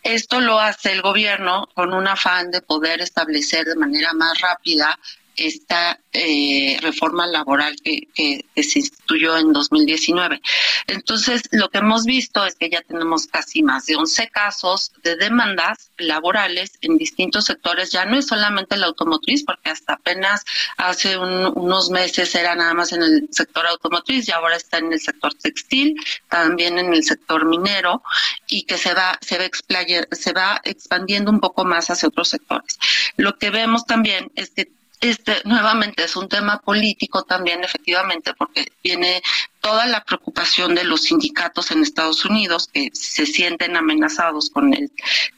[0.04, 4.98] Esto lo hace el gobierno con un afán de poder establecer de manera más rápida
[5.38, 8.08] esta eh, reforma laboral que,
[8.56, 10.42] se instituyó en 2019.
[10.88, 15.16] Entonces, lo que hemos visto es que ya tenemos casi más de 11 casos de
[15.16, 17.92] demandas laborales en distintos sectores.
[17.92, 20.44] Ya no es solamente la automotriz, porque hasta apenas
[20.78, 24.92] hace un, unos meses era nada más en el sector automotriz y ahora está en
[24.92, 25.96] el sector textil,
[26.30, 28.02] también en el sector minero
[28.48, 32.30] y que se va, se va, explayer, se va expandiendo un poco más hacia otros
[32.30, 32.80] sectores.
[33.18, 34.72] Lo que vemos también es que
[35.02, 39.22] este nuevamente es un tema político también efectivamente porque viene
[39.68, 44.90] toda la preocupación de los sindicatos en Estados Unidos que se sienten amenazados con el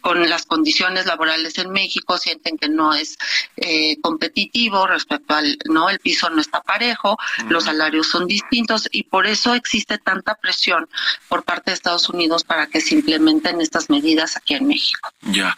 [0.01, 3.17] con las condiciones laborales en México sienten que no es
[3.57, 7.49] eh, competitivo respecto al no el piso no está parejo uh -huh.
[7.49, 10.87] los salarios son distintos y por eso existe tanta presión
[11.27, 15.55] por parte de Estados Unidos para que se implementen estas medidas aquí en México ya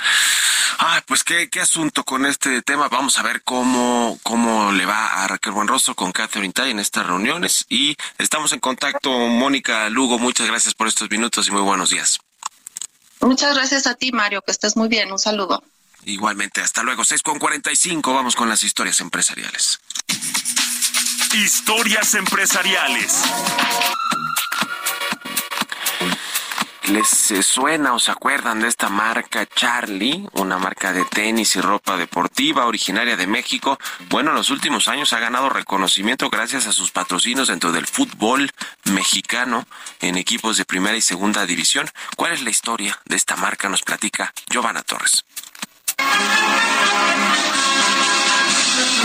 [0.83, 2.87] Ah, pues qué, qué asunto con este tema.
[2.89, 7.05] Vamos a ver cómo, cómo le va a Raquel Buenrostro con Catherine Tai en estas
[7.05, 7.67] reuniones.
[7.69, 10.17] Y estamos en contacto, Mónica Lugo.
[10.17, 12.19] Muchas gracias por estos minutos y muy buenos días.
[13.19, 15.11] Muchas gracias a ti, Mario, que estés muy bien.
[15.11, 15.61] Un saludo.
[16.05, 17.03] Igualmente, hasta luego.
[17.03, 19.79] 6 con 45, vamos con las historias empresariales.
[21.33, 23.21] Historias empresariales.
[26.91, 27.07] ¿Les
[27.45, 32.65] suena o se acuerdan de esta marca Charlie, una marca de tenis y ropa deportiva
[32.65, 33.79] originaria de México?
[34.09, 38.51] Bueno, en los últimos años ha ganado reconocimiento gracias a sus patrocinios dentro del fútbol
[38.83, 39.65] mexicano
[40.01, 41.87] en equipos de primera y segunda división.
[42.17, 43.69] ¿Cuál es la historia de esta marca?
[43.69, 45.23] Nos platica Giovanna Torres.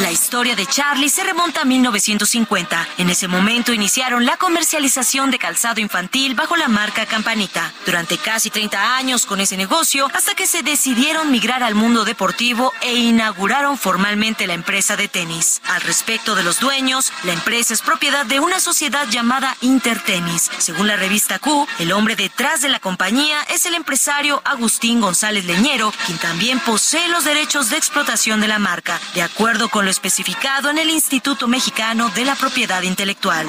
[0.01, 2.87] La historia de Charlie se remonta a 1950.
[2.99, 7.73] En ese momento iniciaron la comercialización de calzado infantil bajo la marca Campanita.
[7.87, 12.75] Durante casi 30 años con ese negocio, hasta que se decidieron migrar al mundo deportivo
[12.83, 15.63] e inauguraron formalmente la empresa de tenis.
[15.67, 20.51] Al respecto de los dueños, la empresa es propiedad de una sociedad llamada Intertenis.
[20.59, 25.47] Según la revista Q, el hombre detrás de la compañía es el empresario Agustín González
[25.47, 29.91] Leñero, quien también posee los derechos de explotación de la marca, de acuerdo con lo
[29.91, 33.47] especificado en el Instituto Mexicano de la Propiedad Intelectual.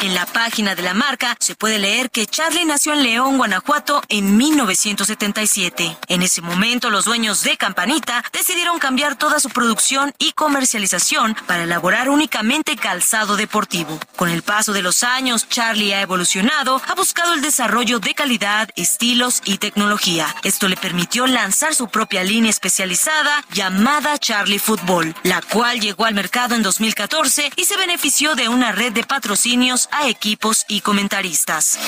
[0.00, 4.00] En la página de la marca se puede leer que Charlie nació en León, Guanajuato,
[4.08, 5.96] en 1977.
[6.06, 11.64] En ese momento, los dueños de Campanita decidieron cambiar toda su producción y comercialización para
[11.64, 13.98] elaborar únicamente calzado deportivo.
[14.14, 18.68] Con el paso de los años, Charlie ha evolucionado, ha buscado el desarrollo de calidad,
[18.76, 20.32] estilos y tecnología.
[20.44, 26.14] Esto le permitió lanzar su propia línea especializada llamada Charlie Football, la cual llegó al
[26.14, 31.78] mercado en 2014 y se benefició de una red de patrocinios a equipos y comentaristas.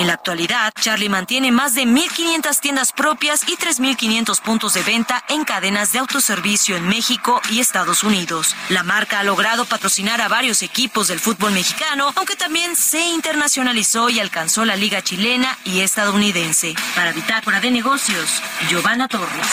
[0.00, 5.22] En la actualidad, Charlie mantiene más de 1.500 tiendas propias y 3.500 puntos de venta
[5.28, 8.56] en cadenas de autoservicio en México y Estados Unidos.
[8.70, 14.08] La marca ha logrado patrocinar a varios equipos del fútbol mexicano, aunque también se internacionalizó
[14.08, 16.74] y alcanzó la liga chilena y estadounidense.
[16.94, 19.48] Para Bitácora de Negocios, Giovanna Torres.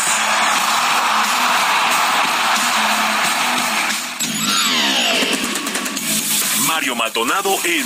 [6.87, 7.85] Mario Maldonado en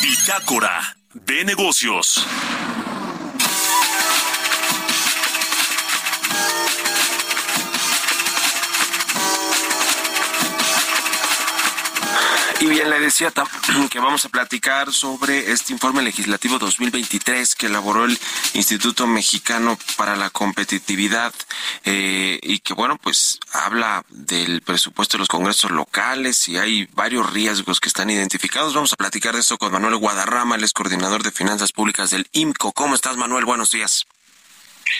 [0.00, 2.24] Bitácora de Negocios.
[12.64, 13.30] Y bien, le decía
[13.90, 18.18] que vamos a platicar sobre este informe legislativo 2023 que elaboró el
[18.54, 21.34] Instituto Mexicano para la Competitividad
[21.84, 27.30] eh, y que, bueno, pues habla del presupuesto de los congresos locales y hay varios
[27.34, 28.72] riesgos que están identificados.
[28.72, 32.26] Vamos a platicar de eso con Manuel Guadarrama, el es coordinador de finanzas públicas del
[32.32, 32.72] IMCO.
[32.72, 33.44] ¿Cómo estás, Manuel?
[33.44, 34.06] Buenos días.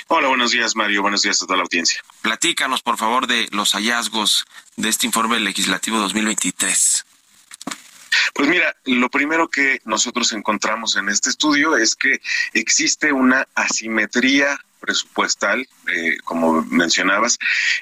[0.08, 1.00] Hola, buenos días, Mario.
[1.00, 2.02] Buenos días a toda la audiencia.
[2.20, 4.44] Platícanos, por favor, de los hallazgos
[4.76, 7.06] de este informe legislativo 2023.
[8.32, 12.20] Pues mira, lo primero que nosotros encontramos en este estudio es que
[12.52, 17.39] existe una asimetría presupuestal, eh, como mencionabas,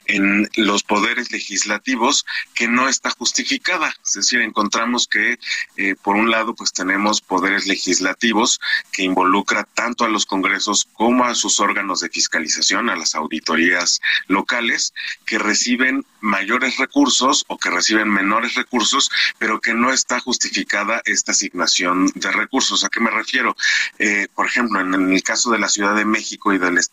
[0.07, 2.25] en los poderes legislativos
[2.55, 3.95] que no está justificada.
[4.05, 5.39] Es decir, encontramos que,
[5.77, 8.61] eh, por un lado, pues tenemos poderes legislativos
[8.93, 14.01] que involucra tanto a los congresos como a sus órganos de fiscalización, a las auditorías
[14.29, 14.95] locales,
[15.27, 21.33] que reciben mayores recursos o que reciben menores recursos, pero que no está justificada esta
[21.33, 22.85] asignación de recursos.
[22.85, 23.57] ¿A qué me refiero?
[23.99, 26.92] Eh, por ejemplo, en el caso de la Ciudad de México y del Estado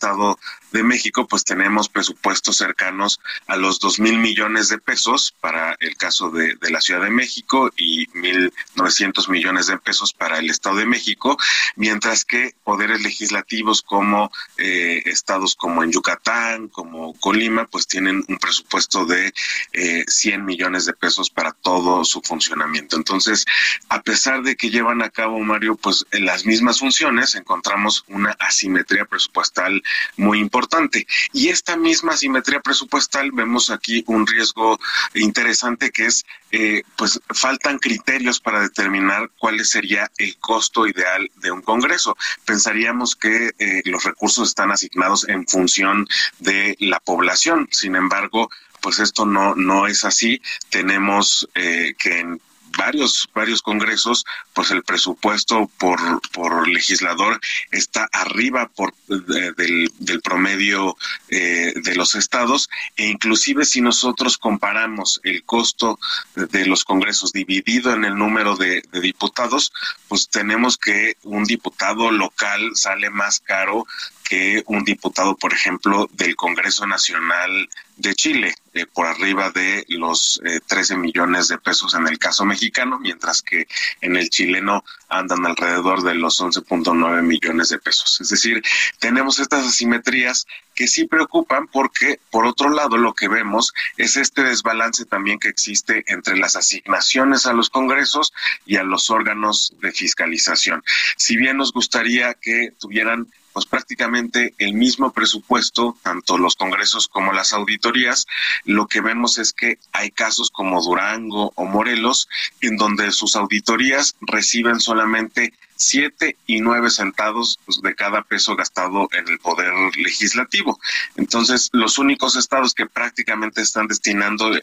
[0.72, 5.98] de México, pues tenemos presupuestos cercanos a los dos mil millones de pesos para el
[5.98, 10.78] caso de, la Ciudad de México y mil novecientos millones de pesos para el Estado
[10.78, 11.38] de México,
[11.76, 18.38] mientras que poderes legislativos como eh, estados como en Yucatán, como Colima, pues tienen un
[18.38, 19.34] presupuesto de
[19.74, 22.96] eh, 100 millones de pesos para todo su funcionamiento.
[22.96, 23.46] Entonces,
[23.90, 28.36] a pesar de que llevan a cabo, Mario, pues en las mismas funciones, encontramos una
[28.40, 29.82] asimetría presupuestal
[30.18, 31.08] muy importante.
[31.34, 34.80] Y esta misma asimetría presupuestal vemos aquí un riesgo
[35.14, 41.52] interesante que es, eh, pues faltan criterios para determinar cuál sería el costo ideal de
[41.52, 42.18] un Congreso.
[42.46, 46.08] Pensaríamos que eh, los recursos están asignados en función
[46.40, 47.68] de la población.
[47.72, 48.50] Sin embargo,
[48.82, 50.42] pues esto no, no es así.
[50.70, 52.42] Tenemos eh, que en
[52.80, 56.00] varios varios congresos pues el presupuesto por
[56.32, 57.40] por legislador
[57.72, 60.96] está arriba por del, del, promedio
[61.30, 66.00] eh, de los estados e inclusive si nosotros comparamos el costo
[66.36, 69.74] de los congresos dividido en el número de, de diputados
[70.08, 73.86] pues tenemos que un diputado local sale más caro
[74.30, 77.68] que un diputado, por ejemplo, del Congreso Nacional
[77.98, 82.46] de Chile, eh, por arriba de los eh, 13 millones de pesos en el caso
[82.46, 83.68] mexicano, mientras que
[84.02, 88.22] en el chileno andan alrededor de los 11.9 millones de pesos.
[88.22, 88.62] Es decir,
[89.00, 94.44] tenemos estas asimetrías que sí preocupan porque, por otro lado, lo que vemos es este
[94.44, 98.32] desbalance también que existe entre las asignaciones a los congresos
[98.68, 100.84] y a los órganos de fiscalización.
[101.18, 107.34] Si bien nos gustaría que tuvieran pues prácticamente el mismo presupuesto, tanto los congresos como
[107.34, 108.28] las auditorías,
[108.66, 112.28] lo que vemos es que hay casos como Durango o Morelos,
[112.62, 119.08] en donde sus auditorías reciben solamente siete y nueve centavos pues, de cada peso gastado
[119.14, 120.80] en el poder legislativo.
[121.16, 124.62] Entonces, los únicos estados que prácticamente están destinando eh,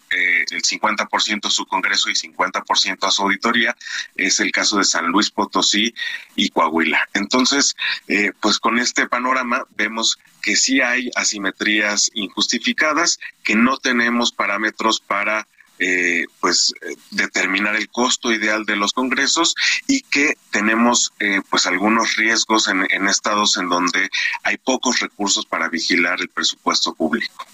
[0.51, 3.75] el 50% a su Congreso y 50% a su auditoría
[4.15, 5.95] es el caso de San Luis Potosí
[6.37, 7.09] y Coahuila.
[7.15, 7.75] Entonces,
[8.09, 15.01] eh, pues con este panorama vemos que sí hay asimetrías injustificadas, que no tenemos parámetros
[15.01, 15.49] para
[15.79, 19.55] eh, pues eh, determinar el costo ideal de los congresos
[19.87, 24.09] y que tenemos eh, pues algunos riesgos en, estados en donde
[24.43, 27.47] hay pocos recursos para vigilar el presupuesto público.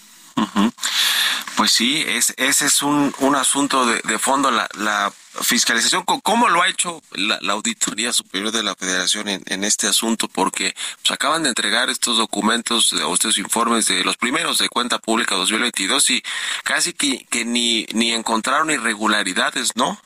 [1.56, 6.04] Pues sí, es, ese es un, un asunto de, de fondo, la, la fiscalización.
[6.04, 10.28] ¿Cómo lo ha hecho la, Auditoría Superior de la Federación en, este asunto?
[10.28, 14.98] Porque pues, acaban de entregar estos documentos o estos informes de los primeros de cuenta
[14.98, 16.22] pública 2022 y
[16.64, 20.00] casi que, que ni, ni encontraron irregularidades, ¿no?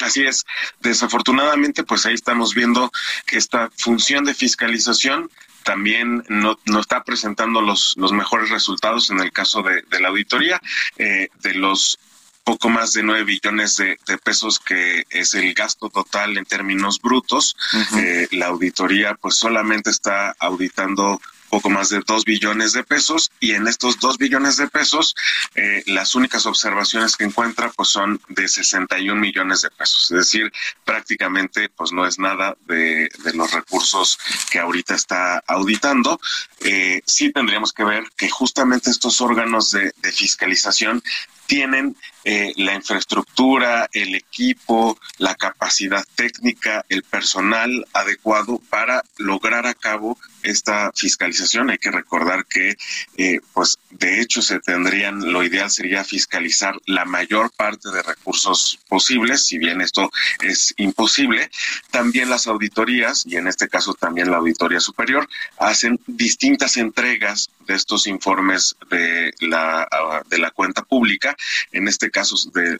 [0.00, 0.44] Así es.
[0.80, 2.90] Desafortunadamente, pues ahí estamos viendo
[3.26, 5.30] que esta función de fiscalización
[5.64, 10.08] también no, no está presentando los, los mejores resultados en el caso de, de la
[10.08, 10.60] auditoría.
[10.98, 11.98] Eh, de los
[12.44, 17.56] poco más de nueve billones de, pesos que es el gasto total en términos brutos.
[17.96, 21.20] Eh, la auditoría pues solamente está auditando
[21.54, 25.14] poco más de dos billones de pesos y en estos dos billones de pesos
[25.54, 30.52] eh, las únicas observaciones que encuentra pues son de 61 millones de pesos, es decir,
[30.84, 34.18] prácticamente pues no es nada de, los recursos
[34.50, 36.18] que ahorita está auditando.
[36.58, 41.04] Eh, sí tendríamos que ver que justamente estos órganos de fiscalización
[41.46, 49.74] tienen eh, la infraestructura, el equipo, la capacidad técnica, el personal adecuado para lograr a
[49.74, 51.70] cabo esta fiscalización.
[51.70, 52.76] Hay que recordar que,
[53.16, 58.78] eh, pues, de hecho, se tendrían, lo ideal sería fiscalizar la mayor parte de recursos
[58.88, 60.10] posibles, si bien esto
[60.40, 61.50] es imposible.
[61.90, 67.74] También las auditorías, y en este caso también la Auditoría Superior, hacen distintas entregas de
[67.74, 69.88] estos informes de la,
[70.28, 71.36] de la cuenta pública.
[71.72, 72.36] En este caso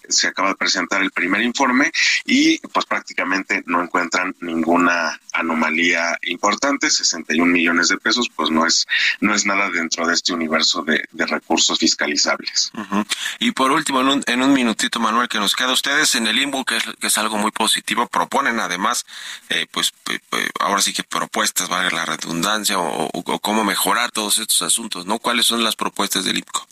[0.09, 1.91] se acaba de presentar el primer informe
[2.25, 8.87] y pues prácticamente no encuentran ninguna anomalía importante, 61 millones de pesos, pues no es,
[9.21, 12.71] no es nada dentro de este universo de, recursos fiscalizables.
[13.41, 16.39] Y por último, en un, en un minutito, Manuel, que nos queda ustedes en el
[16.39, 19.05] INBU, que es, que es algo muy positivo, proponen además,
[19.49, 19.93] eh, pues
[20.61, 25.19] ahora sí que propuestas, vale la redundancia, o, o, cómo mejorar todos estos asuntos, ¿no?
[25.19, 26.69] ¿Cuáles son las propuestas del INCO?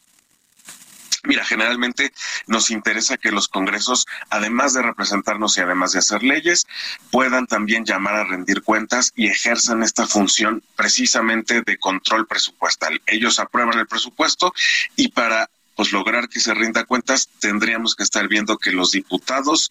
[1.25, 2.13] Mira, generalmente
[2.49, 6.67] nos interesa que los congresos, además de representarnos y además de hacer leyes,
[7.13, 13.01] puedan también llamar a rendir cuentas y ejerzan esta función precisamente de control presupuestal.
[13.07, 14.53] Ellos aprueban el presupuesto
[14.97, 19.71] y para pues lograr que se rinda cuentas tendríamos que estar viendo que los diputados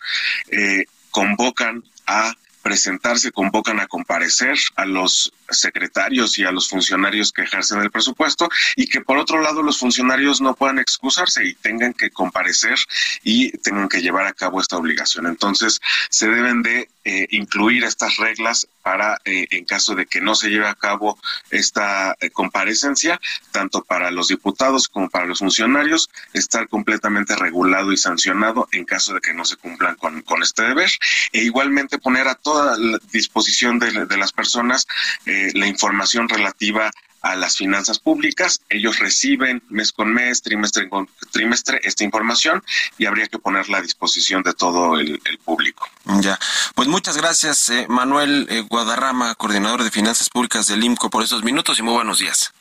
[0.50, 7.42] eh, convocan a presentarse, convocan a comparecer a los secretarios y a los funcionarios que
[7.42, 11.94] ejercen el presupuesto y que por otro lado los funcionarios no puedan excusarse y tengan
[11.94, 12.78] que comparecer
[13.24, 15.28] y tengan que llevar a cabo esta obligación.
[15.28, 20.36] Entonces se deben de eh, incluir estas reglas para, eh, en caso de que no
[20.36, 21.18] se lleve a cabo
[21.50, 23.20] esta eh, comparecencia,
[23.52, 29.16] tanto para los diputados como para los funcionarios, estar completamente regulado y sancionado en caso
[29.16, 30.92] de que no se cumplan con, con este deber.
[31.32, 34.86] E igualmente poner a toda la disposición de, de las personas
[35.26, 36.92] la información relativa
[37.22, 38.62] a las finanzas públicas.
[38.70, 42.64] Ellos reciben mes con mes, trimestre con trimestre esta información
[42.98, 45.88] y habría que ponerla a disposición de todo el, público.
[46.20, 46.40] Ya,
[46.76, 51.44] pues muchas gracias eh, Manuel eh, Guadarrama, coordinador de finanzas públicas del IMCO, por estos
[51.44, 52.54] minutos y muy buenos días.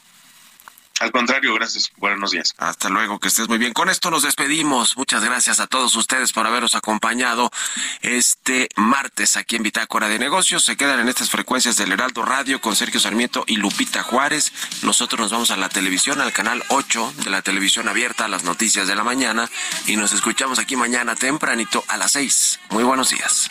[1.00, 1.90] Al contrario, gracias.
[1.96, 2.54] Buenos días.
[2.58, 3.72] Hasta luego, que estés muy bien.
[3.72, 4.98] Con esto nos despedimos.
[4.98, 7.50] Muchas gracias a todos ustedes por habernos acompañado
[8.02, 10.62] este martes aquí en Bitácora de Negocios.
[10.62, 14.52] Se quedan en estas frecuencias del Heraldo Radio con Sergio Sarmiento y Lupita Juárez.
[14.82, 18.44] Nosotros nos vamos a la televisión, al canal 8 de la televisión abierta, a las
[18.44, 19.48] noticias de la mañana.
[19.86, 22.60] Y nos escuchamos aquí mañana tempranito a las 6.
[22.68, 23.50] Muy buenos días.